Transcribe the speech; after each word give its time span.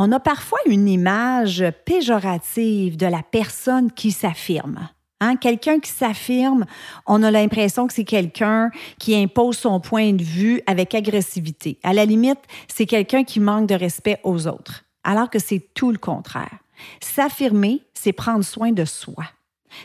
on 0.00 0.12
a 0.12 0.20
parfois 0.20 0.60
une 0.66 0.88
image 0.88 1.64
péjorative 1.84 2.96
de 2.96 3.06
la 3.06 3.24
personne 3.24 3.90
qui 3.90 4.12
s'affirme. 4.12 4.88
Hein? 5.18 5.34
Quelqu'un 5.34 5.80
qui 5.80 5.90
s'affirme, 5.90 6.66
on 7.04 7.24
a 7.24 7.32
l'impression 7.32 7.88
que 7.88 7.92
c'est 7.92 8.04
quelqu'un 8.04 8.70
qui 9.00 9.16
impose 9.16 9.58
son 9.58 9.80
point 9.80 10.12
de 10.12 10.22
vue 10.22 10.62
avec 10.68 10.94
agressivité. 10.94 11.80
À 11.82 11.92
la 11.92 12.04
limite, 12.04 12.38
c'est 12.68 12.86
quelqu'un 12.86 13.24
qui 13.24 13.40
manque 13.40 13.66
de 13.66 13.74
respect 13.74 14.20
aux 14.22 14.46
autres, 14.46 14.84
alors 15.02 15.30
que 15.30 15.40
c'est 15.40 15.68
tout 15.74 15.90
le 15.90 15.98
contraire. 15.98 16.60
S'affirmer, 17.00 17.82
c'est 17.92 18.12
prendre 18.12 18.44
soin 18.44 18.70
de 18.70 18.84
soi. 18.84 19.24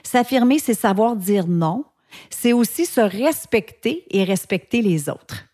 S'affirmer, 0.03 0.59
c'est 0.59 0.75
savoir 0.75 1.15
dire 1.15 1.47
non. 1.47 1.85
C'est 2.29 2.53
aussi 2.53 2.85
se 2.85 3.01
respecter 3.01 4.05
et 4.11 4.23
respecter 4.23 4.83
les 4.83 5.09
autres. 5.09 5.45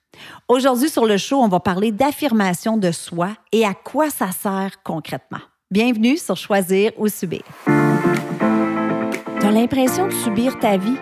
Aujourd'hui, 0.47 0.89
sur 0.89 1.05
le 1.05 1.17
show, 1.17 1.41
on 1.41 1.47
va 1.47 1.59
parler 1.59 1.91
d'affirmation 1.91 2.77
de 2.77 2.91
soi 2.91 3.29
et 3.51 3.65
à 3.65 3.73
quoi 3.73 4.09
ça 4.09 4.31
sert 4.31 4.81
concrètement. 4.83 5.39
Bienvenue 5.71 6.17
sur 6.17 6.35
Choisir 6.35 6.91
ou 6.97 7.07
Subir. 7.07 7.43
Tu 7.65 9.45
as 9.45 9.51
l'impression 9.51 10.07
de 10.07 10.13
subir 10.13 10.57
ta 10.59 10.77
vie? 10.77 10.97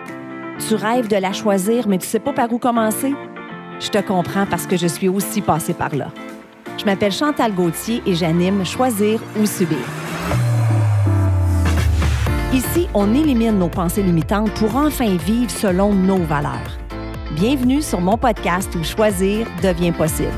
Tu 0.66 0.74
rêves 0.74 1.08
de 1.08 1.16
la 1.16 1.32
choisir, 1.32 1.88
mais 1.88 1.98
tu 1.98 2.06
sais 2.06 2.18
pas 2.18 2.32
par 2.32 2.52
où 2.52 2.58
commencer? 2.58 3.14
Je 3.80 3.88
te 3.88 3.98
comprends 3.98 4.46
parce 4.46 4.66
que 4.66 4.76
je 4.76 4.86
suis 4.86 5.08
aussi 5.08 5.40
passée 5.40 5.74
par 5.74 5.94
là. 5.94 6.08
Je 6.78 6.84
m'appelle 6.84 7.12
Chantal 7.12 7.54
Gauthier 7.54 8.02
et 8.06 8.14
j'anime 8.14 8.64
Choisir 8.64 9.20
ou 9.38 9.46
Subir. 9.46 9.78
Ici, 12.52 12.88
on 12.94 13.14
élimine 13.14 13.58
nos 13.58 13.68
pensées 13.68 14.02
limitantes 14.02 14.50
pour 14.52 14.74
enfin 14.76 15.16
vivre 15.16 15.50
selon 15.50 15.92
nos 15.92 16.18
valeurs. 16.18 16.77
Bienvenue 17.40 17.82
sur 17.82 18.00
mon 18.00 18.18
podcast 18.18 18.74
où 18.74 18.82
choisir 18.82 19.46
devient 19.62 19.92
possible. 19.92 20.28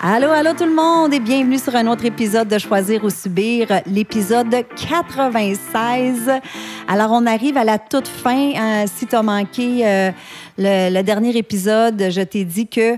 Allô, 0.00 0.30
allô 0.30 0.52
tout 0.56 0.64
le 0.64 0.72
monde 0.72 1.12
et 1.12 1.18
bienvenue 1.18 1.58
sur 1.58 1.74
un 1.74 1.88
autre 1.88 2.04
épisode 2.04 2.46
de 2.46 2.56
Choisir 2.56 3.02
ou 3.02 3.10
Subir, 3.10 3.82
l'épisode 3.84 4.64
96. 4.76 6.30
Alors, 6.86 7.10
on 7.10 7.26
arrive 7.26 7.56
à 7.56 7.64
la 7.64 7.80
toute 7.80 8.06
fin. 8.06 8.52
Hein, 8.56 8.84
si 8.86 9.08
tu 9.08 9.16
as 9.16 9.22
manqué 9.24 9.84
euh, 9.84 10.12
le, 10.56 11.02
dernier 11.02 11.36
épisode, 11.36 12.10
je 12.10 12.20
t'ai 12.20 12.44
dit 12.44 12.68
que 12.68 12.96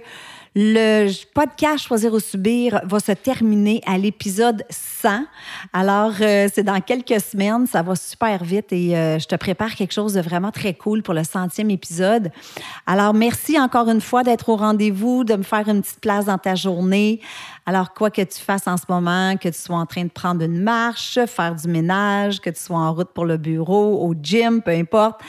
le 0.55 1.11
podcast 1.33 1.87
Choisir 1.87 2.13
ou 2.13 2.21
Subir 2.21 2.81
va 2.85 3.01
se 3.01 3.13
terminer 3.13 3.81
à 3.87 3.97
l'épisode 3.97 4.65
100. 4.69 5.25
Alors, 5.73 6.13
euh, 6.21 6.47
c'est 6.53 6.63
dans 6.63 6.81
quelques 6.83 7.21
semaines, 7.23 7.67
ça 7.67 7.81
va 7.83 7.97
super 7.97 8.45
vite 8.45 8.71
et 8.71 8.95
euh, 8.95 9.19
je 9.19 9.27
te 9.27 9.35
prépare 9.37 9.75
quelque 9.75 9.93
chose 9.93 10.13
de 10.13 10.21
vraiment 10.21 10.51
très 10.51 10.75
cool 10.75 11.03
pour 11.03 11.15
le 11.15 11.25
centième 11.25 11.71
épisode. 11.71 12.31
Alors, 12.87 13.15
merci 13.15 13.59
encore 13.59 13.89
une 13.89 14.03
fois 14.03 14.25
d'être 14.25 14.51
au 14.51 14.57
rendez-vous, 14.57 15.25
de 15.25 15.37
me 15.37 15.43
faire 15.43 15.67
une 15.69 15.81
petite 15.81 16.01
place 16.01 16.27
dans 16.27 16.39
ta 16.39 16.55
journée. 16.55 17.21
Alors, 17.65 17.95
quoi 17.95 18.11
que 18.11 18.23
tu 18.23 18.39
fasses 18.39 18.67
en 18.67 18.77
ce 18.77 18.85
moment, 18.91 19.37
que 19.39 19.49
tu 19.49 19.59
sois 19.59 19.79
en 19.79 19.87
train 19.87 20.05
de 20.05 20.11
prendre 20.11 20.45
une 20.45 20.61
marche, 20.61 21.19
faire 21.29 21.55
du 21.55 21.69
ménage, 21.69 22.41
que 22.41 22.51
tu 22.51 22.61
sois 22.61 22.79
en 22.79 22.93
route 22.93 23.11
pour 23.15 23.25
le 23.25 23.39
bureau, 23.39 24.07
au 24.07 24.15
gym, 24.21 24.61
peu 24.61 24.73
importe. 24.73 25.21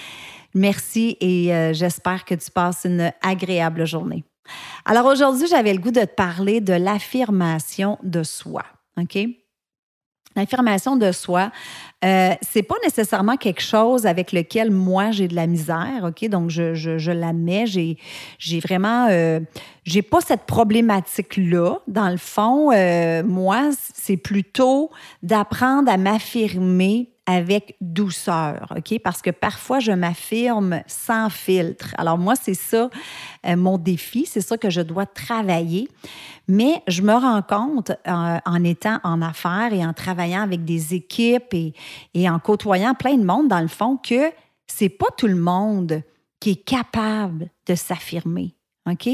Merci 0.54 1.18
et 1.22 1.54
euh, 1.54 1.74
j'espère 1.74 2.26
que 2.26 2.36
tu 2.36 2.52
passes 2.52 2.84
une 2.84 3.12
agréable 3.22 3.86
journée. 3.86 4.26
Alors 4.86 5.06
aujourd'hui, 5.06 5.48
j'avais 5.48 5.74
le 5.74 5.80
goût 5.80 5.92
de 5.92 6.02
te 6.02 6.06
parler 6.06 6.62
de 6.62 6.74
l'affirmation 6.74 7.98
de 8.04 8.24
soi. 8.24 8.64
L'affirmation 10.36 10.96
de 10.96 11.12
soi, 11.12 11.52
euh, 12.04 12.32
c'est 12.42 12.64
pas 12.64 12.76
nécessairement 12.84 13.38
quelque 13.38 13.62
chose 13.62 14.08
avec 14.08 14.32
lequel 14.32 14.72
moi 14.72 15.12
j'ai 15.12 15.28
de 15.28 15.36
la 15.36 15.46
misère, 15.46 16.06
ok? 16.06 16.28
Donc 16.28 16.50
je, 16.50 16.74
je, 16.74 16.98
je 16.98 17.12
la 17.12 17.34
mets, 17.34 17.68
j'ai, 17.68 17.98
j'ai 18.40 18.60
vraiment, 18.60 19.08
euh, 19.12 19.40
j'ai 19.84 20.02
pas 20.02 20.22
cette 20.22 20.46
problématique 20.46 21.38
là. 21.38 21.78
Dans 21.88 22.10
le 22.10 22.18
fond, 22.18 22.72
euh, 22.72 23.24
moi 23.24 23.70
c'est 23.94 24.18
plutôt 24.18 24.90
d'apprendre 25.22 25.92
à 25.92 25.98
m'affirmer 25.98 27.13
avec 27.26 27.78
douceur, 27.80 28.74
OK? 28.76 29.00
Parce 29.02 29.22
que 29.22 29.30
parfois, 29.30 29.80
je 29.80 29.92
m'affirme 29.92 30.82
sans 30.88 31.30
filtre. 31.30 31.94
Alors 31.98 32.18
moi, 32.18 32.36
c'est 32.36 32.54
ça 32.54 32.90
euh, 33.46 33.56
mon 33.56 33.78
défi, 33.78 34.26
c'est 34.26 34.42
ça 34.42 34.58
que 34.58 34.70
je 34.70 34.82
dois 34.82 35.06
travailler. 35.06 35.88
Mais 36.48 36.82
je 36.88 37.02
me 37.02 37.14
rends 37.14 37.42
compte 37.42 37.92
euh, 37.92 38.38
en 38.46 38.64
étant 38.64 39.00
en 39.04 39.22
affaires 39.22 39.72
et 39.72 39.86
en 39.86 39.94
travaillant 39.94 40.42
avec 40.42 40.66
des 40.66 40.94
équipes 40.94 41.54
et, 41.54 41.74
et 42.14 42.30
en 42.30 42.40
côtoyant 42.40 42.94
plein 42.94 43.16
de 43.16 43.24
monde, 43.24 43.48
dans 43.48 43.62
le 43.62 43.70
fond, 43.70 43.98
que 43.98 44.32
c'est 44.68 44.90
pas 44.90 45.08
tout 45.18 45.28
le 45.28 45.36
monde 45.36 46.02
qui 46.42 46.52
est 46.52 46.66
capable 46.66 47.50
de 47.68 47.76
s'affirmer, 47.76 48.54
OK? 48.90 49.08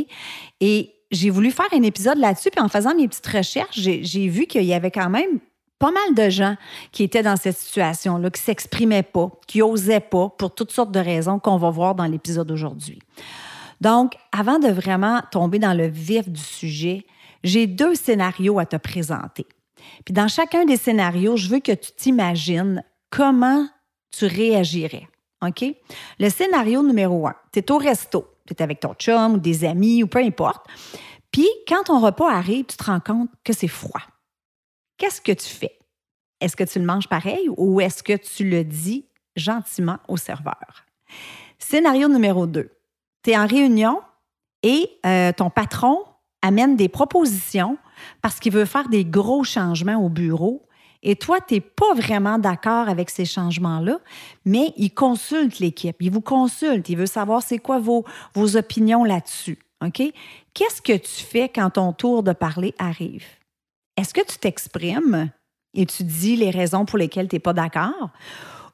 Et 0.62 0.96
j'ai 1.12 1.30
voulu 1.30 1.52
faire 1.52 1.68
un 1.74 1.84
épisode 1.84 2.18
là-dessus, 2.18 2.50
puis 2.50 2.62
en 2.62 2.69
faisant 2.69 2.96
mes 2.96 3.08
petites 3.08 3.28
recherches, 3.28 3.80
j'ai 3.80 4.28
vu 4.28 4.48
qu'il 4.48 4.64
y 4.64 4.74
avait 4.74 4.92
quand 4.92 5.09
même 5.09 5.40
pas 5.79 5.91
mal 5.91 6.13
de 6.13 6.29
gens 6.29 6.56
qui 6.91 7.03
étaient 7.03 7.23
dans 7.23 7.38
cette 7.38 7.57
situation-là, 7.57 8.29
qui 8.29 8.41
s'exprimaient 8.41 9.03
pas, 9.03 9.31
qui 9.47 9.62
osaient 9.62 10.01
pas, 10.01 10.29
pour 10.38 10.53
toutes 10.53 10.72
sortes 10.72 10.91
de 10.91 11.00
raisons 11.00 11.40
qu'on 11.40 11.57
va 11.57 11.69
voir 11.69 11.95
dans 11.95 12.06
l'épisode 12.06 12.47
d'aujourd'hui. 12.47 13.00
Donc, 13.81 14.16
avant 14.34 14.59
de 14.59 14.68
vraiment 14.68 15.22
tomber 15.31 15.57
dans 15.57 15.73
le 15.73 15.88
vif 15.88 16.29
du 16.29 16.41
sujet, 16.41 17.06
j'ai 17.44 17.66
deux 17.66 17.95
scénarios 17.95 18.59
à 18.59 18.66
te 18.66 18.75
présenter. 18.75 19.47
Puis 20.03 20.13
dans 20.13 20.28
chacun 20.28 20.66
des 20.66 20.75
scénarios, 20.75 21.38
je 21.38 21.47
veux 21.47 21.59
que 21.59 21.72
tu 21.72 21.91
t'imagines 21.94 22.84
comment 23.09 23.68
tu 24.12 24.25
réagirais. 24.25 25.07
OK? 25.45 25.63
Le 26.19 26.29
scénario 26.29 26.84
numéro 26.84 27.28
un, 27.28 27.35
tu 27.53 27.59
es 27.59 27.72
au 27.72 27.78
resto, 27.78 28.28
tu 28.45 28.53
es 28.53 28.62
avec 28.62 28.81
ton 28.81 28.94
chum 28.95 29.35
ou 29.35 29.38
des 29.38 29.63
amis 29.63 30.03
ou 30.03 30.07
peu 30.07 30.19
importe. 30.19 30.66
Puis 31.31 31.47
quand 31.66 31.84
ton 31.85 32.01
repas 32.01 32.29
arrive, 32.29 32.66
tu 32.66 32.75
te 32.75 32.84
rends 32.84 33.00
compte 33.00 33.29
que 33.45 33.53
c'est 33.53 33.69
froid 33.69 34.01
qu'est-ce 35.00 35.22
que 35.22 35.32
tu 35.32 35.48
fais? 35.48 35.80
Est-ce 36.40 36.56
que 36.56 36.64
tu 36.64 36.78
le 36.78 36.86
manges 36.86 37.10
pareil 37.10 37.50
ou 37.58 37.82
est-ce 37.82 38.04
que 38.04 38.16
tu 38.16 38.48
le 38.48 38.64
dis 38.64 39.08
gentiment 39.36 39.98
au 40.08 40.18
serveur? 40.18 40.86
Scénario 41.58 42.08
numéro 42.08 42.46
2. 42.46 42.70
Tu 43.24 43.32
es 43.32 43.38
en 43.38 43.48
réunion 43.48 44.00
et 44.62 44.90
euh, 45.06 45.32
ton 45.34 45.50
patron 45.50 46.04
amène 46.42 46.76
des 46.76 46.88
propositions 46.88 47.78
parce 48.22 48.40
qu'il 48.40 48.54
veut 48.54 48.66
faire 48.66 48.88
des 48.88 49.04
gros 49.04 49.44
changements 49.44 49.98
au 49.98 50.10
bureau 50.10 50.70
et 51.02 51.16
toi, 51.16 51.40
tu 51.40 51.56
n'es 51.56 51.62
pas 51.62 51.94
vraiment 51.94 52.40
d'accord 52.40 52.90
avec 52.90 53.10
ces 53.10 53.26
changements-là, 53.26 54.00
mais 54.46 54.74
il 54.76 54.94
consulte 54.94 55.60
l'équipe, 55.60 55.96
il 56.02 56.12
vous 56.12 56.22
consulte, 56.22 56.90
il 56.90 56.98
veut 56.98 57.06
savoir 57.06 57.42
c'est 57.42 57.58
quoi 57.58 57.80
vos, 57.80 58.04
opinions 58.56 59.04
là-dessus. 59.04 59.60
Qu'est-ce 60.54 60.81
que 60.81 60.98
tu 60.98 61.24
fais 61.24 61.48
quand 61.48 61.72
ton 61.72 61.94
tour 61.94 62.22
de 62.22 62.34
parler 62.34 62.76
arrive? 62.80 63.26
Est-ce 64.00 64.14
que 64.14 64.26
tu 64.26 64.38
t'exprimes 64.38 65.30
et 65.74 65.86
tu 65.86 66.04
dis 66.04 66.36
les 66.36 66.50
raisons 66.50 66.86
pour 66.86 66.98
lesquelles 66.98 67.28
tu 67.28 67.36
n'es 67.36 67.40
pas 67.40 67.54
d'accord? 67.54 68.10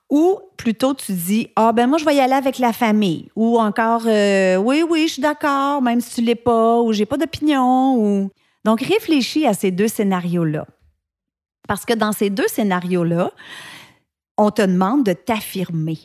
Ou 0.09 0.40
plutôt 0.56 0.94
tu 0.94 1.13
dis 1.13 1.50
Ah, 1.56 1.72
ben 1.74 1.88
moi, 1.88 1.97
je 1.97 2.06
vais 2.06 2.16
y 2.16 2.19
aller 2.19 2.34
avec 2.34 2.59
la 2.59 2.74
famille. 2.74 3.30
Ou 3.36 3.59
encore 3.59 4.03
euh, 4.06 4.58
Oui, 4.58 4.84
oui, 4.88 5.08
je 5.08 5.13
suis 5.13 5.22
d'accord, 5.22 5.81
même 5.81 6.00
si 6.00 6.16
tu 6.16 6.22
ne 6.22 6.28
l'es 6.28 6.36
pas, 6.36 6.80
ou 6.81 6.94
j'ai 6.94 7.08
pas 7.08 7.18
d'opinion. 7.18 7.96
Ou... 7.97 8.30
Donc, 8.63 8.81
réfléchis 8.81 9.47
à 9.47 9.53
ces 9.53 9.72
deux 9.72 9.88
scénarios-là. 9.88 10.68
Parce 11.68 11.86
que 11.86 11.94
dans 11.94 12.12
ces 12.12 12.30
deux 12.30 12.47
scénarios-là, 12.47 13.31
on 14.38 14.52
te 14.52 14.62
demande 14.62 15.03
de 15.03 15.13
t'affirmer. 15.13 15.97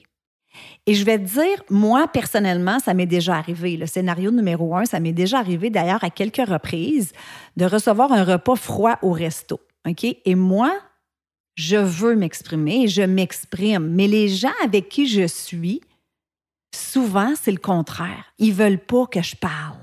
Et 0.86 0.94
je 0.94 1.04
vais 1.04 1.18
te 1.18 1.24
dire, 1.24 1.62
moi, 1.68 2.08
personnellement, 2.08 2.78
ça 2.78 2.94
m'est 2.94 3.06
déjà 3.06 3.36
arrivé. 3.36 3.76
Le 3.76 3.86
scénario 3.86 4.30
numéro 4.30 4.74
un, 4.74 4.84
ça 4.84 5.00
m'est 5.00 5.12
déjà 5.12 5.38
arrivé 5.38 5.70
d'ailleurs 5.70 6.02
à 6.02 6.10
quelques 6.10 6.48
reprises 6.48 7.12
de 7.56 7.64
recevoir 7.64 8.12
un 8.12 8.24
repas 8.24 8.56
froid 8.56 8.98
au 9.02 9.12
resto. 9.12 9.60
OK? 9.86 10.04
Et 10.24 10.34
moi, 10.34 10.72
je 11.54 11.76
veux 11.76 12.16
m'exprimer 12.16 12.84
et 12.84 12.88
je 12.88 13.02
m'exprime. 13.02 13.88
Mais 13.88 14.08
les 14.08 14.28
gens 14.28 14.48
avec 14.64 14.88
qui 14.88 15.06
je 15.06 15.26
suis, 15.26 15.80
souvent, 16.74 17.34
c'est 17.40 17.52
le 17.52 17.58
contraire. 17.58 18.24
Ils 18.38 18.52
veulent 18.54 18.78
pas 18.78 19.06
que 19.06 19.22
je 19.22 19.36
parle. 19.36 19.78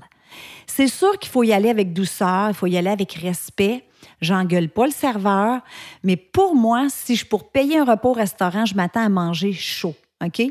C'est 0.66 0.88
sûr 0.88 1.18
qu'il 1.18 1.30
faut 1.30 1.42
y 1.42 1.52
aller 1.52 1.70
avec 1.70 1.92
douceur, 1.92 2.50
il 2.50 2.54
faut 2.54 2.66
y 2.66 2.76
aller 2.76 2.90
avec 2.90 3.12
respect. 3.14 3.84
J'engueule 4.20 4.68
pas 4.68 4.86
le 4.86 4.92
serveur, 4.92 5.60
mais 6.04 6.16
pour 6.16 6.54
moi, 6.54 6.86
si 6.88 7.16
je 7.16 7.24
pour 7.26 7.50
payer 7.50 7.78
un 7.78 7.84
repas 7.84 8.10
au 8.10 8.12
restaurant, 8.12 8.64
je 8.64 8.74
m'attends 8.74 9.04
à 9.04 9.08
manger 9.08 9.52
chaud. 9.52 9.94
OK? 10.24 10.42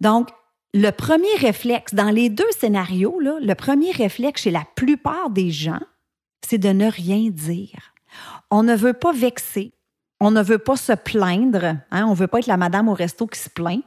Donc, 0.00 0.28
le 0.74 0.90
premier 0.90 1.34
réflexe, 1.38 1.94
dans 1.94 2.10
les 2.10 2.28
deux 2.28 2.50
scénarios, 2.58 3.18
le 3.20 3.54
premier 3.54 3.92
réflexe 3.92 4.42
chez 4.42 4.50
la 4.50 4.64
plupart 4.74 5.30
des 5.30 5.50
gens, 5.50 5.80
c'est 6.46 6.58
de 6.58 6.68
ne 6.68 6.90
rien 6.90 7.30
dire. 7.30 7.94
On 8.50 8.62
ne 8.62 8.76
veut 8.76 8.92
pas 8.92 9.12
vexer, 9.12 9.72
on 10.20 10.30
ne 10.30 10.42
veut 10.42 10.58
pas 10.58 10.76
se 10.76 10.92
plaindre, 10.92 11.76
hein? 11.90 12.04
on 12.06 12.10
ne 12.10 12.16
veut 12.16 12.26
pas 12.26 12.38
être 12.38 12.46
la 12.46 12.56
madame 12.56 12.88
au 12.88 12.94
resto 12.94 13.26
qui 13.26 13.38
se 13.38 13.48
plaint, 13.48 13.82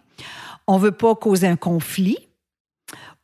on 0.68 0.78
ne 0.78 0.84
veut 0.84 0.92
pas 0.92 1.16
causer 1.16 1.48
un 1.48 1.56
conflit 1.56 2.18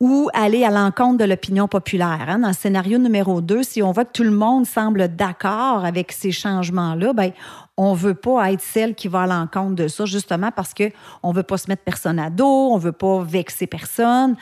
ou 0.00 0.28
aller 0.34 0.64
à 0.64 0.70
l'encontre 0.70 1.18
de 1.18 1.24
l'opinion 1.24 1.68
populaire. 1.68 2.26
Hein? 2.28 2.40
Dans 2.40 2.48
le 2.48 2.54
scénario 2.54 2.98
numéro 2.98 3.40
2, 3.40 3.62
si 3.62 3.82
on 3.82 3.92
voit 3.92 4.04
que 4.04 4.12
tout 4.12 4.24
le 4.24 4.30
monde 4.30 4.66
semble 4.66 5.08
d'accord 5.14 5.84
avec 5.84 6.12
ces 6.12 6.32
changements-là, 6.32 7.12
ben, 7.12 7.32
on 7.76 7.94
veut 7.94 8.14
pas 8.14 8.52
être 8.52 8.62
celle 8.62 8.94
qui 8.94 9.08
va 9.08 9.22
à 9.22 9.26
l'encontre 9.26 9.74
de 9.74 9.88
ça, 9.88 10.04
justement 10.06 10.50
parce 10.50 10.72
qu'on 10.74 11.30
ne 11.30 11.34
veut 11.34 11.42
pas 11.42 11.58
se 11.58 11.68
mettre 11.68 11.82
personne 11.82 12.18
à 12.18 12.30
dos, 12.30 12.70
on 12.72 12.78
veut 12.78 12.92
pas 12.92 13.22
vexer 13.22 13.66
personne. 13.66 14.36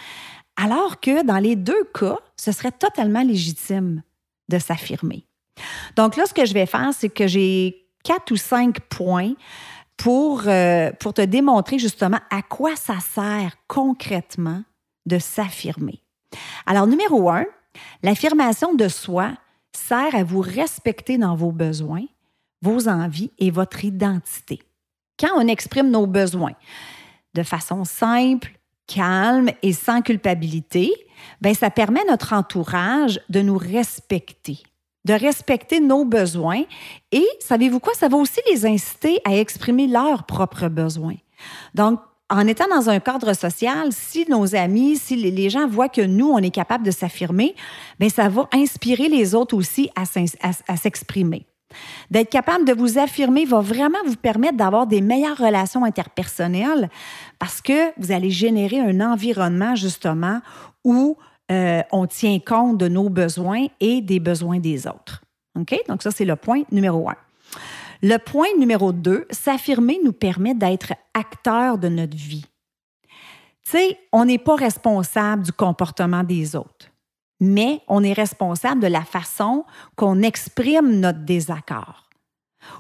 Alors 0.57 1.01
que 1.01 1.25
dans 1.25 1.39
les 1.39 1.57
deux 1.57 1.85
cas, 1.99 2.19
ce 2.37 2.53
serait 2.53 2.71
totalement 2.71 3.23
légitime 3.23 4.03
de 4.49 4.59
s'affirmer. 4.59 5.27
Donc 5.97 6.17
là, 6.17 6.27
ce 6.27 6.35
que 6.35 6.45
je 6.45 6.55
vais 6.55 6.67
faire, 6.67 6.91
c'est 6.93 7.09
que 7.09 7.27
j'ai 7.27 7.89
quatre 8.05 8.31
ou 8.33 8.37
cinq 8.37 8.81
points 8.81 9.33
pour, 9.97 10.43
euh, 10.47 10.91
pour 11.01 11.15
te 11.15 11.23
démontrer 11.23 11.79
justement 11.79 12.19
à 12.31 12.43
quoi 12.43 12.77
ça 12.77 12.99
sert 13.01 13.57
concrètement 13.69 14.63
de 15.07 15.19
s'affirmer. 15.19 16.03
Alors, 16.67 16.87
numéro 16.87 17.31
un, 17.31 17.45
l'affirmation 18.03 18.75
de 18.75 18.89
soi 18.89 19.33
sert 19.73 20.15
à 20.15 20.25
vous 20.25 20.41
respecter 20.41 21.19
dans 21.19 21.37
vos 21.37 21.53
besoins, 21.53 22.05
vos 22.65 22.89
envies 22.89 23.31
et 23.39 23.51
votre 23.51 23.85
identité. 23.85 24.63
Quand 25.21 25.29
on 25.37 25.47
exprime 25.47 25.91
nos 25.91 26.07
besoins 26.07 26.55
de 27.35 27.43
façon 27.43 27.85
simple, 27.85 28.53
calme 28.87 29.51
et 29.63 29.75
sans 29.75 30.01
culpabilité, 30.01 30.91
bien, 31.43 31.53
ça 31.53 31.71
permet 31.71 32.01
à 32.01 32.11
notre 32.11 32.33
entourage 32.33 33.21
de 33.29 33.43
nous 33.43 33.59
respecter, 33.59 34.59
de 35.05 35.13
respecter 35.13 35.81
nos 35.81 36.07
besoins 36.07 36.63
et, 37.13 37.27
savez-vous 37.41 37.81
quoi, 37.81 37.93
ça 37.95 38.09
va 38.09 38.17
aussi 38.17 38.41
les 38.51 38.65
inciter 38.65 39.21
à 39.25 39.37
exprimer 39.37 39.87
leurs 39.87 40.25
propres 40.25 40.69
besoins. 40.69 41.17
Donc, 41.75 42.01
en 42.31 42.47
étant 42.47 42.69
dans 42.69 42.89
un 42.89 43.01
cadre 43.01 43.35
social, 43.35 43.93
si 43.93 44.25
nos 44.31 44.55
amis, 44.55 44.97
si 44.97 45.17
les 45.17 45.51
gens 45.51 45.69
voient 45.69 45.91
que 45.91 46.01
nous, 46.01 46.31
on 46.31 46.39
est 46.39 46.51
capable 46.51 46.85
de 46.85 46.91
s'affirmer, 46.91 47.55
bien, 48.01 48.09
ça 48.09 48.31
va 48.31 48.49
inspirer 48.53 49.09
les 49.11 49.35
autres 49.35 49.55
aussi 49.55 49.91
à 49.95 50.77
s'exprimer. 50.77 51.47
D'être 52.11 52.31
capable 52.31 52.65
de 52.65 52.73
vous 52.73 52.99
affirmer 52.99 53.45
va 53.45 53.61
vraiment 53.61 53.99
vous 54.07 54.17
permettre 54.17 54.57
d'avoir 54.57 54.87
des 54.87 55.01
meilleures 55.01 55.37
relations 55.37 55.85
interpersonnelles 55.85 56.89
parce 57.39 57.61
que 57.61 57.93
vous 57.99 58.13
allez 58.13 58.31
générer 58.31 58.81
un 58.81 59.01
environnement 59.01 59.75
justement 59.75 60.41
où 60.85 61.17
euh, 61.51 61.83
on 61.93 62.07
tient 62.07 62.39
compte 62.39 62.79
de 62.79 62.89
nos 62.89 63.09
besoins 63.09 63.67
et 63.81 64.01
des 64.01 64.21
besoins 64.21 64.59
des 64.59 64.87
autres. 64.87 65.23
OK? 65.59 65.75
Donc 65.89 66.03
ça, 66.03 66.11
c'est 66.11 66.25
le 66.25 66.37
point 66.37 66.63
numéro 66.73 67.09
un. 67.09 67.17
Le 68.03 68.17
point 68.19 68.49
numéro 68.59 68.93
deux, 68.93 69.27
s'affirmer 69.31 69.99
nous 70.05 70.13
permet 70.13 70.55
d'être 70.55 70.93
acteur 71.15 71.79
de 71.79 71.89
notre 71.89 72.17
vie. 72.17 72.45
Tu 73.65 73.79
sais, 73.79 73.99
on 74.13 74.27
n'est 74.27 74.39
pas 74.39 74.57
responsable 74.57 75.45
du 75.45 75.53
comportement 75.53 76.23
des 76.23 76.55
autres 76.55 76.91
mais 77.41 77.81
on 77.89 78.03
est 78.03 78.13
responsable 78.13 78.81
de 78.81 78.87
la 78.87 79.03
façon 79.03 79.65
qu'on 79.97 80.23
exprime 80.23 81.01
notre 81.01 81.21
désaccord 81.21 82.09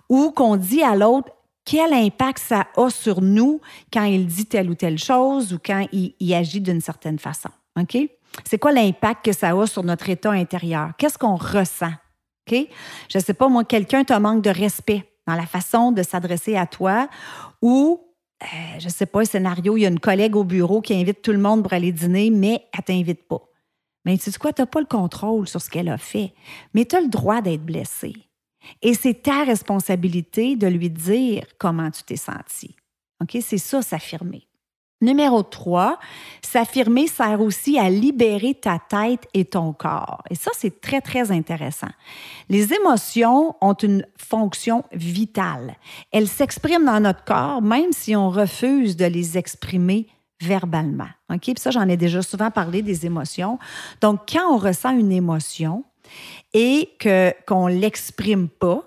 ou 0.09 0.31
qu'on 0.31 0.57
dit 0.57 0.83
à 0.83 0.97
l'autre 0.97 1.31
quel 1.65 1.93
impact 1.95 2.39
ça 2.39 2.67
a 2.77 2.91
sur 2.91 3.23
nous 3.23 3.61
quand 3.93 4.05
il 4.05 4.27
dit 4.27 4.47
telle 4.47 4.71
ou 4.71 4.75
telle 4.75 4.99
chose 4.99 5.53
ou 5.53 5.59
quand 5.65 5.87
il, 5.93 6.35
agit 6.35 6.61
d'une 6.61 6.81
certaine 6.81 7.19
façon. 7.19 7.49
OK? 7.81 7.97
C'est 8.45 8.59
quoi 8.59 8.73
l'impact 8.73 9.25
que 9.25 9.33
ça 9.33 9.51
a 9.51 9.67
sur 9.67 9.83
notre 9.83 10.09
état 10.11 10.31
intérieur? 10.31 10.91
Qu'est-ce 10.99 11.17
qu'on 11.17 11.37
ressent? 11.37 11.93
OK? 12.47 12.69
Je 13.09 13.19
ne 13.19 13.23
sais 13.23 13.35
pas, 13.35 13.49
moi, 13.49 13.65
quelqu'un 13.65 14.05
te 14.05 14.13
manque 14.13 14.43
de 14.43 14.51
respect 14.51 15.09
dans 15.27 15.35
la 15.35 15.47
façon 15.47 15.93
de 15.93 16.03
s'adresser 16.03 16.57
à 16.57 16.67
toi 16.67 17.09
ou, 17.63 18.01
euh, 18.43 18.47
je 18.79 18.87
ne 18.87 18.91
sais 18.91 19.07
pas, 19.07 19.21
un 19.21 19.25
scénario, 19.25 19.77
il 19.77 19.83
y 19.83 19.87
a 19.87 19.89
une 19.89 20.01
collègue 20.01 20.37
au 20.37 20.45
bureau 20.45 20.83
qui 20.83 20.95
invite 20.95 21.23
tout 21.23 21.33
le 21.33 21.39
monde 21.39 21.63
pour 21.63 21.73
aller 21.73 21.93
dîner, 21.93 22.29
mais 22.29 22.67
elle 22.73 22.81
ne 22.81 22.85
t'invite 22.85 23.27
pas. 23.27 23.41
Mais 24.05 24.19
tu 24.19 24.31
sais 24.31 24.39
quoi, 24.39 24.53
tu 24.53 24.63
n'as 24.63 24.67
pas 24.67 24.81
le 24.81 24.87
contrôle 24.87 25.49
sur 25.49 25.61
ce 25.61 25.71
qu'elle 25.71 25.89
a 25.89 25.99
fait, 25.99 26.35
mais 26.75 26.85
tu 26.85 26.97
as 26.97 27.01
le 27.01 27.09
droit 27.09 27.41
d'être 27.41 27.65
blessé. 27.65 28.15
Et 28.83 28.95
c'est 28.95 29.23
ta 29.23 29.45
responsabilité 29.45 30.57
de 30.57 30.67
lui 30.67 30.91
dire 30.91 31.45
comment 31.59 31.91
tu 31.91 32.03
t'es 32.03 32.17
senti. 32.17 32.77
OK? 33.21 33.39
C'est 33.41 33.59
ça, 33.59 33.83
s'affirmer. 33.83 34.47
Numéro 35.01 35.43
3, 35.43 35.99
s'affirmer 36.41 37.09
sert 37.09 37.41
aussi 37.43 37.79
à 37.79 37.91
libérer 37.91 38.55
ta 38.55 38.79
tête 38.79 39.29
et 39.35 39.45
ton 39.45 39.75
corps. 39.75 40.23
Et 40.31 40.35
ça, 40.35 40.51
c'est 40.57 40.81
très, 40.81 41.03
très 41.03 41.31
intéressant. 41.31 41.91
Les 42.49 42.73
émotions 42.73 43.55
ont 43.61 43.75
une 43.75 44.07
fonction 44.17 44.83
vitale. 44.93 45.77
Elles 46.11 46.29
s'expriment 46.29 46.87
dans 46.87 47.01
notre 47.01 47.25
corps, 47.25 47.61
même 47.61 47.93
si 47.93 48.17
on 48.17 48.31
refuse 48.31 48.97
de 48.97 49.05
les 49.05 49.37
exprimer 49.37 50.07
verbalement. 50.47 51.09
OK? 51.33 51.43
Puis 51.43 51.55
ça, 51.59 51.71
j'en 51.71 51.89
ai 51.89 51.97
déjà 51.97 52.23
souvent 52.23 52.51
parlé 52.51 52.83
des 52.83 53.07
émotions. 53.07 53.59
Donc, 54.01 54.21
quand 54.29 54.55
on 54.55 54.59
ressent 54.59 54.97
une 54.97 55.13
émotion 55.13 55.85
et 56.53 56.91
qu'on 57.47 57.69
ne 57.69 57.75
l'exprime 57.75 58.49
pas, 58.49 58.83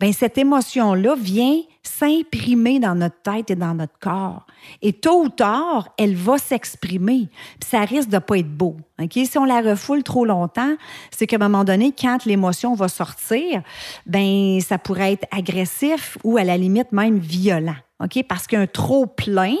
bien, 0.00 0.12
cette 0.12 0.38
émotion-là 0.38 1.14
vient 1.16 1.60
s'imprimer 1.82 2.78
dans 2.78 2.94
notre 2.94 3.20
tête 3.22 3.50
et 3.50 3.56
dans 3.56 3.74
notre 3.74 3.98
corps. 3.98 4.46
Et 4.82 4.92
tôt 4.92 5.24
ou 5.24 5.28
tard, 5.28 5.88
elle 5.98 6.14
va 6.14 6.38
s'exprimer. 6.38 7.28
Puis 7.60 7.70
ça 7.70 7.80
risque 7.80 8.08
de 8.08 8.18
pas 8.18 8.38
être 8.38 8.50
beau. 8.50 8.76
OK? 9.00 9.12
Si 9.12 9.36
on 9.36 9.44
la 9.44 9.60
refoule 9.60 10.02
trop 10.02 10.24
longtemps, 10.24 10.76
c'est 11.10 11.26
qu'à 11.26 11.36
un 11.36 11.40
moment 11.40 11.64
donné, 11.64 11.92
quand 11.92 12.24
l'émotion 12.24 12.74
va 12.74 12.88
sortir, 12.88 13.62
ben 14.06 14.60
ça 14.60 14.78
pourrait 14.78 15.14
être 15.14 15.26
agressif 15.32 16.18
ou 16.22 16.36
à 16.36 16.44
la 16.44 16.56
limite 16.56 16.92
même 16.92 17.18
violent. 17.18 17.76
OK? 18.02 18.24
Parce 18.28 18.46
qu'un 18.46 18.66
trop 18.66 19.06
plein 19.06 19.56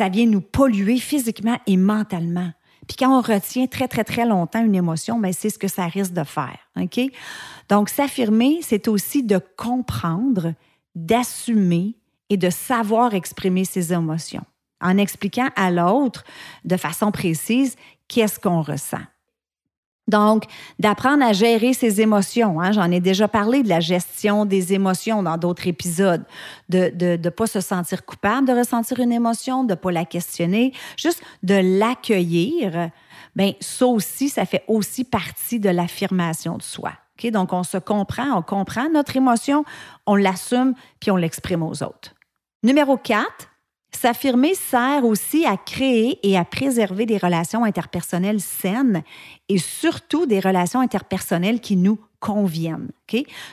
ça 0.00 0.08
vient 0.08 0.24
nous 0.24 0.40
polluer 0.40 0.96
physiquement 0.96 1.58
et 1.66 1.76
mentalement. 1.76 2.50
Puis 2.88 2.96
quand 2.98 3.18
on 3.18 3.20
retient 3.20 3.66
très, 3.66 3.86
très, 3.86 4.02
très 4.02 4.24
longtemps 4.24 4.64
une 4.64 4.74
émotion, 4.74 5.18
mais 5.18 5.28
ben, 5.28 5.34
c'est 5.38 5.50
ce 5.50 5.58
que 5.58 5.68
ça 5.68 5.84
risque 5.84 6.14
de 6.14 6.24
faire. 6.24 6.56
OK? 6.80 6.98
Donc, 7.68 7.90
s'affirmer, 7.90 8.60
c'est 8.62 8.88
aussi 8.88 9.22
de 9.22 9.38
comprendre, 9.58 10.54
d'assumer 10.94 11.98
et 12.30 12.38
de 12.38 12.48
savoir 12.48 13.12
exprimer 13.12 13.66
ses 13.66 13.92
émotions 13.92 14.46
en 14.80 14.96
expliquant 14.96 15.50
à 15.54 15.70
l'autre 15.70 16.24
de 16.64 16.78
façon 16.78 17.12
précise 17.12 17.76
qu'est-ce 18.08 18.40
qu'on 18.40 18.62
ressent. 18.62 19.04
Donc, 20.08 20.44
d'apprendre 20.78 21.24
à 21.24 21.32
gérer 21.32 21.72
ses 21.72 22.00
émotions. 22.00 22.60
Hein. 22.60 22.72
J'en 22.72 22.90
ai 22.90 23.00
déjà 23.00 23.28
parlé 23.28 23.62
de 23.62 23.68
la 23.68 23.80
gestion 23.80 24.44
des 24.44 24.72
émotions 24.72 25.22
dans 25.22 25.36
d'autres 25.36 25.68
épisodes. 25.68 26.24
De 26.68 26.90
ne 27.16 27.28
pas 27.30 27.46
se 27.46 27.60
sentir 27.60 28.04
coupable 28.04 28.48
de 28.48 28.52
ressentir 28.52 28.98
une 29.00 29.12
émotion, 29.12 29.64
de 29.64 29.70
ne 29.70 29.74
pas 29.76 29.92
la 29.92 30.04
questionner, 30.04 30.72
juste 30.96 31.22
de 31.42 31.78
l'accueillir. 31.78 32.90
Bien, 33.36 33.52
ça 33.60 33.86
aussi, 33.86 34.28
ça 34.28 34.46
fait 34.46 34.64
aussi 34.66 35.04
partie 35.04 35.60
de 35.60 35.70
l'affirmation 35.70 36.56
de 36.56 36.62
soi. 36.62 36.92
Donc, 37.24 37.52
on 37.52 37.62
se 37.62 37.76
comprend, 37.76 38.38
on 38.38 38.42
comprend 38.42 38.88
notre 38.88 39.14
émotion, 39.14 39.64
on 40.06 40.16
l'assume, 40.16 40.74
puis 41.00 41.10
on 41.10 41.16
l'exprime 41.16 41.62
aux 41.62 41.82
autres. 41.82 42.14
Numéro 42.62 42.96
4, 42.96 43.26
S'affirmer 43.92 44.54
sert 44.54 45.04
aussi 45.04 45.44
à 45.44 45.56
créer 45.56 46.18
et 46.22 46.38
à 46.38 46.44
préserver 46.44 47.06
des 47.06 47.18
relations 47.18 47.64
interpersonnelles 47.64 48.40
saines 48.40 49.02
et 49.48 49.58
surtout 49.58 50.26
des 50.26 50.40
relations 50.40 50.80
interpersonnelles 50.80 51.60
qui 51.60 51.76
nous 51.76 51.98
conviennent. 52.20 52.90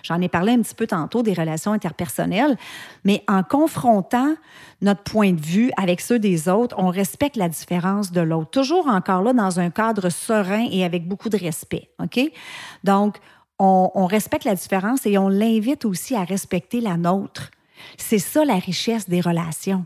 J'en 0.04 0.22
ai 0.22 0.28
parlé 0.28 0.52
un 0.52 0.62
petit 0.62 0.76
peu 0.76 0.86
tantôt 0.86 1.24
des 1.24 1.34
relations 1.34 1.72
interpersonnelles, 1.72 2.58
mais 3.04 3.24
en 3.28 3.42
confrontant 3.42 4.36
notre 4.82 5.04
point 5.04 5.32
de 5.32 5.42
vue 5.42 5.72
avec 5.78 6.02
ceux 6.02 6.20
des 6.20 6.50
autres, 6.50 6.76
on 6.78 6.90
respecte 6.90 7.38
la 7.38 7.50
différence 7.50 8.12
de 8.12 8.22
l'autre. 8.22 8.52
Toujours 8.52 8.88
encore 8.88 9.24
là 9.24 9.34
dans 9.34 9.60
un 9.60 9.70
cadre 9.70 10.10
serein 10.10 10.68
et 10.70 10.84
avec 10.84 11.08
beaucoup 11.08 11.30
de 11.30 11.38
respect. 11.38 11.90
Donc, 12.84 13.18
on, 13.58 13.90
on 13.96 14.06
respecte 14.06 14.44
la 14.44 14.56
différence 14.56 15.06
et 15.06 15.18
on 15.18 15.30
l'invite 15.30 15.86
aussi 15.86 16.14
à 16.16 16.24
respecter 16.24 16.80
la 16.80 16.98
nôtre. 16.98 17.50
C'est 17.98 18.20
ça 18.20 18.46
la 18.46 18.56
richesse 18.56 19.10
des 19.10 19.22
relations 19.22 19.86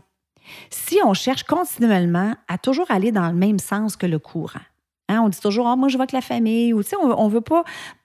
si 0.70 0.98
on 1.04 1.14
cherche 1.14 1.44
continuellement 1.44 2.34
à 2.48 2.58
toujours 2.58 2.90
aller 2.90 3.12
dans 3.12 3.28
le 3.28 3.34
même 3.34 3.58
sens 3.58 3.96
que 3.96 4.06
le 4.06 4.18
courant. 4.18 4.60
Hein, 5.08 5.20
on 5.24 5.28
dit 5.28 5.40
toujours, 5.40 5.66
ah, 5.66 5.76
moi, 5.76 5.88
je 5.88 5.96
vois 5.96 6.06
que 6.06 6.16
la 6.16 6.22
famille, 6.22 6.72
ou 6.72 6.82
on 7.00 7.28
ne 7.28 7.32
veut 7.32 7.40
pas. 7.40 7.64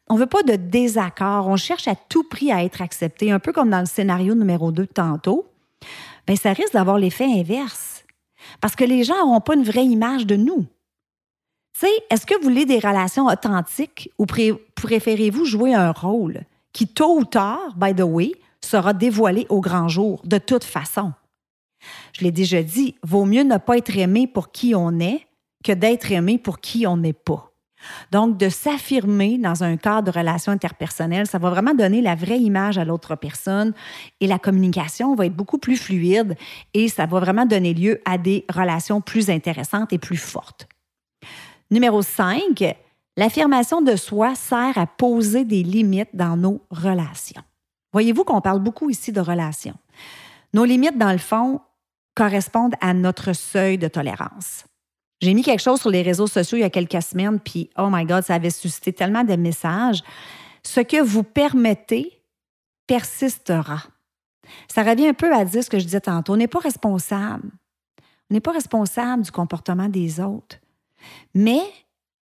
On 0.10 0.16
veut 0.16 0.26
pas 0.26 0.44
de 0.44 0.56
désaccord. 0.56 1.48
On 1.48 1.58
cherche 1.58 1.88
à 1.88 1.96
tout 1.96 2.24
prix 2.24 2.52
à 2.52 2.64
être 2.64 2.82
accepté, 2.82 3.32
un 3.32 3.40
peu 3.40 3.52
comme 3.52 3.70
dans 3.70 3.82
le 3.82 3.86
scénario 3.86 4.36
numéro 4.36 4.72
2 4.72 4.84
de 4.84 4.88
tantôt. 4.88 5.46
Bien, 6.26 6.36
ça 6.36 6.54
risque 6.54 6.74
d'avoir 6.74 6.98
l'effet 6.98 7.26
inverse. 7.26 8.06
Parce 8.62 8.76
que 8.76 8.86
les 8.86 9.04
gens 9.04 9.18
n'auront 9.18 9.42
pas 9.42 9.56
une 9.56 9.64
vraie 9.64 9.86
image 9.86 10.26
de 10.26 10.36
nous. 10.36 10.66
Tu 11.80 11.88
est-ce 12.10 12.26
que 12.26 12.36
vous 12.36 12.44
voulez 12.44 12.66
des 12.66 12.80
relations 12.80 13.28
authentiques 13.28 14.10
ou 14.18 14.26
préférez-vous 14.26 15.46
jouer 15.46 15.74
un 15.76 15.92
rôle 15.92 16.42
qui, 16.74 16.88
tôt 16.88 17.20
ou 17.20 17.26
tard, 17.26 17.76
by 17.76 17.94
the 17.94 18.02
way, 18.02 18.32
sera 18.62 18.94
dévoilé 18.94 19.46
au 19.50 19.62
grand 19.62 19.88
jour, 19.88 20.22
de 20.24 20.38
toute 20.38 20.64
façon? 20.64 21.14
Je 22.14 22.24
l'ai 22.24 22.32
déjà 22.32 22.64
dit, 22.64 22.96
vaut 23.04 23.26
mieux 23.26 23.44
ne 23.44 23.58
pas 23.58 23.78
être 23.78 23.96
aimé 23.98 24.28
pour 24.28 24.52
qui 24.52 24.76
on 24.76 25.00
est 25.00 25.28
que 25.64 25.72
d'être 25.72 26.12
aimé 26.12 26.38
pour 26.38 26.60
qui 26.60 26.88
on 26.88 26.98
n'est 26.98 27.14
pas. 27.14 27.52
Donc, 28.12 28.38
de 28.38 28.50
s'affirmer 28.50 29.38
dans 29.38 29.64
un 29.64 29.78
cadre 29.78 30.12
de 30.12 30.18
relation 30.18 30.52
interpersonnelle, 30.52 31.28
ça 31.28 31.38
va 31.38 31.50
vraiment 31.50 31.74
donner 31.74 32.02
la 32.02 32.16
vraie 32.16 32.40
image 32.40 32.78
à 32.78 32.86
l'autre 32.86 33.16
personne 33.16 33.74
et 34.20 34.28
la 34.28 34.40
communication 34.40 35.16
va 35.16 35.26
être 35.26 35.36
beaucoup 35.36 35.58
plus 35.58 35.78
fluide 35.78 36.36
et 36.74 36.90
ça 36.90 37.06
va 37.06 37.20
vraiment 37.20 37.46
donner 37.46 37.74
lieu 37.74 38.02
à 38.06 38.18
des 38.18 38.46
relations 38.54 39.02
plus 39.02 39.30
intéressantes 39.30 39.94
et 39.94 40.00
plus 40.00 40.18
fortes. 40.18 40.68
Numéro 41.70 42.02
5, 42.02 42.76
l'affirmation 43.16 43.82
de 43.82 43.96
soi 43.96 44.36
sert 44.36 44.78
à 44.78 44.88
poser 44.88 45.46
des 45.46 45.64
limites 45.64 46.10
dans 46.14 46.38
nos 46.38 46.62
relations. 46.72 47.42
Voyez-vous 47.94 48.24
qu'on 48.24 48.42
parle 48.42 48.60
beaucoup 48.60 48.90
ici 48.90 49.12
de 49.12 49.22
relations. 49.22 49.76
Nos 50.54 50.66
limites, 50.66 50.98
dans 50.98 51.12
le 51.12 51.18
fond, 51.18 51.62
correspondent 52.18 52.74
à 52.82 52.96
notre 52.96 53.34
seuil 53.34 53.78
de 53.78 53.88
tolérance. 53.88 54.66
J'ai 55.22 55.36
mis 55.36 55.44
quelque 55.44 55.62
chose 55.62 55.80
sur 55.80 55.92
les 55.92 56.02
réseaux 56.02 56.26
sociaux 56.26 56.58
il 56.58 56.62
y 56.62 56.64
a 56.64 56.70
quelques 56.72 57.02
semaines, 57.04 57.40
puis 57.40 57.70
oh 57.78 57.90
my 57.92 58.06
God, 58.06 58.24
ça 58.24 58.34
avait 58.34 58.50
suscité 58.50 58.92
tellement 58.92 59.24
de 59.24 59.36
messages. 59.36 60.02
Ce 60.64 60.80
que 60.80 61.00
vous 61.00 61.22
permettez 61.22 62.20
persistera. 62.88 63.84
Ça 64.68 64.82
revient 64.82 65.10
un 65.10 65.14
peu 65.14 65.32
à 65.32 65.46
dire 65.46 65.64
ce 65.64 65.70
que 65.70 65.78
je 65.78 65.86
disais 65.86 66.02
tantôt. 66.02 66.34
On 66.34 66.38
n'est 66.38 66.48
pas 66.48 66.60
responsable. 66.60 67.52
On 68.30 68.34
n'est 68.34 68.42
pas 68.42 68.52
responsable 68.52 69.22
du 69.22 69.32
comportement 69.32 69.88
des 69.88 70.20
autres. 70.20 70.58
Mais 71.36 71.62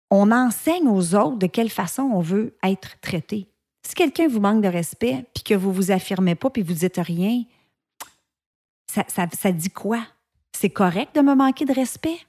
on 0.09 0.31
enseigne 0.31 0.88
aux 0.88 1.13
autres 1.13 1.38
de 1.38 1.47
quelle 1.47 1.69
façon 1.69 2.03
on 2.03 2.21
veut 2.21 2.55
être 2.63 3.00
traité. 3.01 3.47
Si 3.85 3.93
quelqu'un 3.93 4.27
vous 4.27 4.39
manque 4.39 4.63
de 4.63 4.67
respect, 4.67 5.25
puis 5.35 5.43
que 5.43 5.53
vous 5.53 5.71
vous 5.71 5.91
affirmez 5.91 6.35
pas, 6.35 6.50
puis 6.50 6.63
vous 6.63 6.73
dites 6.73 6.97
rien, 6.97 7.43
ça, 9.07 9.51
dit 9.51 9.69
quoi? 9.69 10.00
C'est 10.51 10.69
correct 10.69 11.15
de 11.15 11.21
me 11.21 11.35
manquer 11.35 11.65
de 11.65 11.73
respect? 11.73 12.19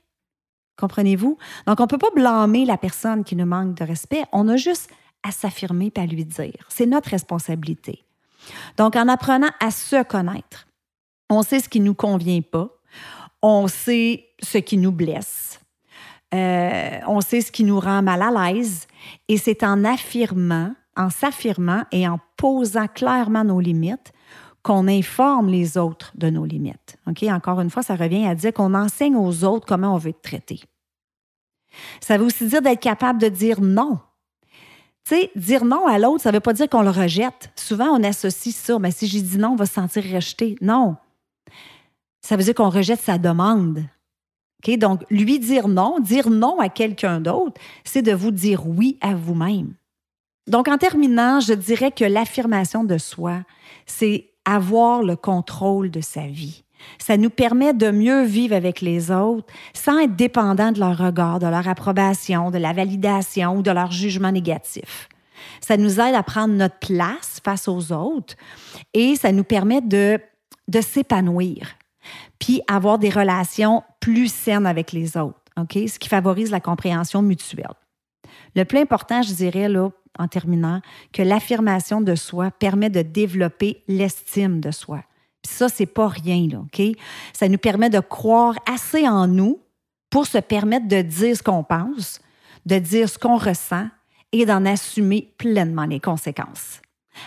Comprenez-vous? 0.77 1.39
Donc, 1.67 1.81
on 1.81 1.85
ne 1.85 1.89
peut 1.89 1.99
pas 1.99 2.11
blâmer 2.15 2.65
la 2.65 2.77
personne 2.77 3.23
qui 3.23 3.37
nous 3.37 3.47
manque 3.47 3.75
de 3.75 3.85
respect. 3.85 4.25
On 4.33 4.49
a 4.49 4.57
juste 4.57 4.91
à 5.23 5.31
s'affirmer 5.31 5.93
et 5.95 6.01
à 6.01 6.07
lui 6.07 6.25
dire. 6.25 6.67
C'est 6.69 6.87
notre 6.87 7.11
responsabilité. 7.11 8.05
Donc, 8.77 8.97
en 8.97 9.09
apprenant 9.09 9.51
à 9.61 9.71
se 9.71 10.03
connaître, 10.03 10.67
on 11.31 11.43
sait 11.43 11.61
ce 11.61 11.69
qui 11.69 11.81
ne 11.81 11.87
nous 11.87 11.95
convient 11.95 12.43
pas, 12.43 12.69
on 13.43 13.69
sait 13.69 14.27
ce 14.43 14.59
qui 14.59 14.77
nous 14.77 14.93
blesse, 14.93 15.61
euh, 16.35 17.01
on 17.07 17.21
sait 17.21 17.41
ce 17.41 17.53
qui 17.53 17.65
nous 17.65 17.79
rend 17.79 18.03
mal 18.03 18.23
à 18.23 18.31
l'aise, 18.31 18.87
et 19.29 19.39
c'est 19.39 19.63
en 19.63 19.85
affirmant, 19.85 20.75
en 20.97 21.11
s'affirmant 21.11 21.85
et 21.93 22.09
en 22.09 22.19
posant 22.37 22.89
clairement 22.89 23.45
nos 23.45 23.61
limites 23.61 24.13
qu'on 24.65 24.89
informe 24.89 25.49
les 25.49 25.79
autres 25.79 26.11
de 26.17 26.31
nos 26.31 26.45
limites. 26.45 26.97
OK? 27.07 27.23
Encore 27.25 27.61
une 27.61 27.71
fois, 27.71 27.85
ça 27.85 27.95
revient 27.95 28.27
à 28.27 28.35
dire 28.35 28.53
qu'on 28.53 28.75
enseigne 28.75 29.15
aux 29.15 29.45
autres 29.45 29.67
comment 29.67 29.95
on 29.95 29.99
veut 29.99 30.11
être 30.11 30.23
traité. 30.23 30.61
Ça 32.01 32.19
veut 32.19 32.25
aussi 32.25 32.47
dire 32.49 32.63
d'être 32.63 32.81
capable 32.81 33.21
de 33.21 33.29
dire 33.29 33.61
non 33.61 34.01
tu 35.07 35.17
sais, 35.17 35.31
dire 35.37 35.67
non 35.67 35.87
à 35.87 35.99
l'autre, 35.99 36.23
ça 36.23 36.31
ne 36.31 36.37
veut 36.37 36.41
pas 36.41 36.55
dire 36.55 36.67
qu'on 36.67 36.81
le 36.81 36.89
rejette. 36.89 37.51
Souvent, 37.57 37.89
on 37.89 38.03
associe 38.03 38.55
ça. 38.55 38.79
Mais 38.79 38.91
si 38.91 39.07
j'ai 39.07 39.21
dit 39.21 39.37
non, 39.37 39.51
on 39.51 39.57
va 39.57 39.67
se 39.67 39.75
sentir 39.75 40.03
rejeté. 40.03 40.57
Non. 40.63 40.97
Ça 42.23 42.37
veut 42.37 42.43
dire 42.43 42.55
qu'on 42.55 42.71
rejette 42.71 43.03
sa 43.03 43.19
demande. 43.19 43.85
OK? 44.67 44.79
Donc, 44.79 45.03
lui 45.11 45.39
dire 45.39 45.69
non, 45.69 46.01
dire 46.01 46.31
non 46.31 46.59
à 46.59 46.71
quelqu'un 46.71 47.21
d'autre, 47.21 47.61
c'est 47.85 48.01
de 48.01 48.15
vous 48.15 48.31
dire 48.31 48.67
oui 48.67 48.97
à 49.03 49.15
vous-même. 49.15 49.75
Donc, 50.47 50.69
en 50.69 50.79
terminant, 50.79 51.41
je 51.41 51.53
dirais 51.53 51.91
que 51.91 52.05
l'affirmation 52.07 52.83
de 52.83 52.97
soi, 52.97 53.43
c'est 53.85 54.31
avoir 54.45 55.03
le 55.03 55.17
contrôle 55.17 55.91
de 55.91 56.01
sa 56.01 56.27
vie. 56.27 56.65
Ça 56.99 57.17
nous 57.17 57.31
permet 57.31 57.73
de 57.73 57.91
mieux 57.91 58.25
vivre 58.25 58.55
avec 58.55 58.81
les 58.81 59.11
autres 59.11 59.47
sans 59.73 59.99
être 60.01 60.17
dépendant 60.17 60.73
de 60.73 60.81
leur 60.81 60.99
regard, 60.99 61.39
de 61.39 61.47
leur 61.47 61.67
approbation, 61.69 62.51
de 62.51 62.59
la 62.59 62.73
validation 62.73 63.57
ou 63.57 63.63
de 63.63 63.71
leur 63.71 63.91
jugement 63.91 64.33
négatif. 64.33 65.09
Ça 65.61 65.77
nous 65.77 66.01
aide 66.01 66.15
à 66.15 66.23
prendre 66.23 66.55
notre 66.55 66.79
place 66.79 67.41
face 67.43 67.69
aux 67.69 67.93
autres 67.93 68.35
et 68.93 69.17
ça 69.17 69.33
nous 69.33 69.45
permet 69.45 69.81
de, 69.81 70.19
de 70.69 70.81
s'épanouir, 70.81 71.69
puis 72.39 72.63
avoir 72.69 72.99
des 72.99 73.11
relations 73.11 73.83
plus 74.01 74.33
saines 74.33 74.67
avec 74.67 74.93
les 74.93 75.17
autres, 75.17 75.41
OK? 75.59 75.73
ce 75.73 75.99
qui 75.99 76.09
favorise 76.09 76.51
la 76.51 76.61
compréhension 76.61 77.23
mutuelle. 77.23 77.75
Le 78.55 78.65
plus 78.65 78.79
important, 78.79 79.23
je 79.23 79.33
dirais, 79.33 79.69
là, 79.69 79.91
en 80.19 80.29
terminant, 80.29 80.81
que 81.13 81.23
l'affirmation 81.23 82.01
de 82.01 82.15
soi 82.15 82.51
permet 82.51 82.91
de 82.91 83.03
développer 83.03 83.83
l'estime 83.89 84.61
de 84.61 84.71
soi. 84.71 85.03
Puis 85.43 85.53
ça, 85.53 85.69
c'est 85.69 85.87
pas 85.87 86.09
rien, 86.09 86.49
là, 86.51 86.61
OK? 86.61 86.97
Ça 87.33 87.49
nous 87.49 87.59
permet 87.59 87.91
de 87.91 88.01
croire 88.01 88.55
assez 88.67 89.07
en 89.07 89.27
nous 89.27 89.61
pour 90.11 90.27
se 90.27 90.39
permettre 90.39 90.89
de 90.89 91.03
dire 91.03 91.37
ce 91.37 91.43
qu'on 91.43 91.65
pense, 91.65 92.21
de 92.67 92.79
dire 92.79 93.09
ce 93.09 93.19
qu'on 93.19 93.37
ressent 93.37 93.89
et 94.33 94.47
d'en 94.47 94.65
assumer 94.65 95.33
pleinement 95.39 95.85
les 95.85 96.01
conséquences. 96.01 96.81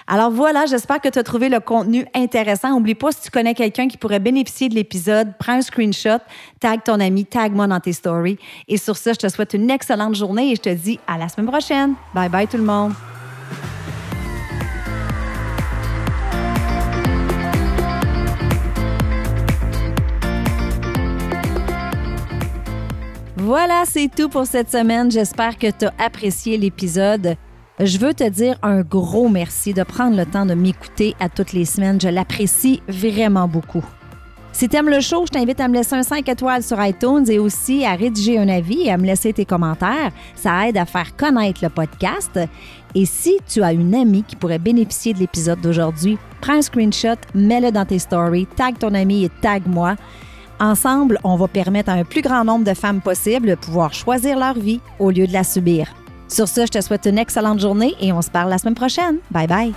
Alors 0.07 0.31
voilà, 0.31 0.65
j'espère 0.65 1.01
que 1.01 1.09
tu 1.09 1.19
as 1.19 1.23
trouvé 1.23 1.49
le 1.49 1.59
contenu 1.59 2.05
intéressant. 2.13 2.71
N'oublie 2.71 2.95
pas, 2.95 3.11
si 3.11 3.21
tu 3.21 3.29
connais 3.29 3.53
quelqu'un 3.53 3.87
qui 3.87 3.97
pourrait 3.97 4.19
bénéficier 4.19 4.69
de 4.69 4.75
l'épisode, 4.75 5.33
prends 5.39 5.53
un 5.53 5.61
screenshot, 5.61 6.19
tag 6.59 6.83
ton 6.83 6.99
ami, 6.99 7.25
tag 7.25 7.53
moi 7.53 7.67
dans 7.67 7.79
tes 7.79 7.93
stories. 7.93 8.37
Et 8.67 8.77
sur 8.77 8.97
ça, 8.97 9.13
je 9.13 9.19
te 9.19 9.29
souhaite 9.29 9.53
une 9.53 9.69
excellente 9.69 10.15
journée 10.15 10.51
et 10.51 10.55
je 10.55 10.61
te 10.61 10.69
dis 10.69 10.99
à 11.07 11.17
la 11.17 11.29
semaine 11.29 11.47
prochaine. 11.47 11.95
Bye 12.13 12.29
bye 12.29 12.47
tout 12.47 12.57
le 12.57 12.63
monde. 12.63 12.93
Voilà, 23.47 23.83
c'est 23.85 24.09
tout 24.13 24.27
pour 24.27 24.45
cette 24.45 24.69
semaine. 24.69 25.09
J'espère 25.09 25.57
que 25.57 25.71
tu 25.71 25.85
as 25.85 25.93
apprécié 25.99 26.57
l'épisode. 26.57 27.37
Je 27.79 27.99
veux 27.99 28.15
te 28.15 28.27
dire 28.27 28.57
un 28.63 28.81
gros 28.81 29.29
merci 29.29 29.71
de 29.71 29.83
prendre 29.83 30.17
le 30.17 30.25
temps 30.25 30.47
de 30.47 30.55
m'écouter 30.55 31.15
à 31.19 31.29
toutes 31.29 31.53
les 31.53 31.65
semaines. 31.65 32.01
Je 32.01 32.07
l'apprécie 32.07 32.81
vraiment 32.87 33.47
beaucoup. 33.47 33.85
Si 34.51 34.67
tu 34.67 34.75
aimes 34.75 34.89
le 34.89 34.99
show, 34.99 35.23
je 35.27 35.31
t'invite 35.31 35.59
à 35.59 35.67
me 35.67 35.75
laisser 35.75 35.95
un 35.95 36.01
5 36.01 36.27
étoiles 36.27 36.63
sur 36.63 36.83
iTunes 36.83 37.25
et 37.29 37.37
aussi 37.37 37.85
à 37.85 37.93
rédiger 37.93 38.39
un 38.39 38.49
avis 38.49 38.87
et 38.87 38.91
à 38.91 38.97
me 38.97 39.05
laisser 39.05 39.31
tes 39.31 39.45
commentaires. 39.45 40.11
Ça 40.33 40.67
aide 40.67 40.77
à 40.77 40.85
faire 40.87 41.15
connaître 41.15 41.63
le 41.63 41.69
podcast. 41.69 42.39
Et 42.95 43.05
si 43.05 43.37
tu 43.47 43.61
as 43.61 43.73
une 43.73 43.93
amie 43.93 44.23
qui 44.23 44.35
pourrait 44.35 44.57
bénéficier 44.57 45.13
de 45.13 45.19
l'épisode 45.19 45.61
d'aujourd'hui, 45.61 46.17
prends 46.41 46.53
un 46.53 46.63
screenshot, 46.63 47.19
mets-le 47.35 47.71
dans 47.71 47.85
tes 47.85 47.99
stories, 47.99 48.47
tag 48.55 48.79
ton 48.79 48.95
ami 48.95 49.25
et 49.25 49.31
tag 49.41 49.61
moi. 49.67 49.95
Ensemble, 50.59 51.19
on 51.23 51.35
va 51.35 51.47
permettre 51.47 51.91
à 51.91 51.93
un 51.93 52.03
plus 52.03 52.23
grand 52.23 52.43
nombre 52.43 52.65
de 52.65 52.73
femmes 52.73 53.01
possible 53.01 53.49
de 53.49 53.53
pouvoir 53.53 53.93
choisir 53.93 54.39
leur 54.39 54.57
vie 54.57 54.79
au 54.97 55.11
lieu 55.11 55.27
de 55.27 55.33
la 55.33 55.43
subir. 55.43 55.93
Sur 56.29 56.47
ce, 56.47 56.65
je 56.65 56.71
te 56.71 56.81
souhaite 56.81 57.05
une 57.05 57.17
excellente 57.17 57.59
journée 57.59 57.95
et 57.99 58.11
on 58.11 58.21
se 58.21 58.29
parle 58.29 58.49
la 58.49 58.57
semaine 58.57 58.75
prochaine. 58.75 59.17
Bye 59.31 59.47
bye. 59.47 59.73